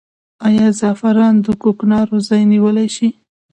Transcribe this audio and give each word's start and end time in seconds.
آیا 0.47 0.67
زعفران 0.79 1.35
د 1.41 1.47
کوکنارو 1.61 2.17
ځای 2.27 2.41
نیولی 2.51 2.87
شي؟ 2.95 3.09